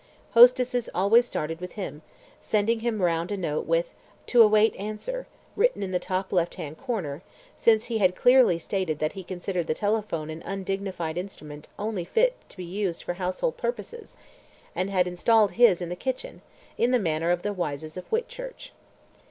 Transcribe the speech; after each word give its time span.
Hostesses 0.31 0.89
always 0.95 1.27
started 1.27 1.61
with 1.61 1.73
him, 1.73 2.01
sending 2.41 2.79
him 2.79 3.03
round 3.03 3.31
a 3.31 3.37
note 3.37 3.67
with 3.67 3.93
"To 4.25 4.41
await 4.41 4.75
answer", 4.75 5.27
written 5.55 5.83
in 5.83 5.91
the 5.91 5.99
top 5.99 6.33
left 6.33 6.55
hand 6.55 6.79
corner, 6.79 7.21
since 7.55 7.85
he 7.85 7.99
had 7.99 8.15
clearly 8.15 8.57
stated 8.57 8.97
that 8.97 9.13
he 9.13 9.23
considered 9.23 9.67
the 9.67 9.75
telephone 9.75 10.31
an 10.31 10.41
undignified 10.43 11.19
instrument 11.19 11.67
only 11.77 12.03
fit 12.03 12.35
to 12.49 12.57
be 12.57 12.65
used 12.65 13.03
for 13.03 13.13
household 13.13 13.57
purposes, 13.57 14.15
and 14.75 14.89
had 14.89 15.07
installed 15.07 15.51
his 15.51 15.81
in 15.83 15.89
the 15.89 15.95
kitchen, 15.95 16.41
in 16.79 16.89
the 16.89 16.97
manner 16.97 17.29
of 17.29 17.43
the 17.43 17.53
Wyses 17.53 17.95
of 17.95 18.07
Whitchurch. 18.07 18.71